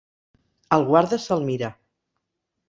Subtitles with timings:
[0.77, 1.71] El guarda se'l mira.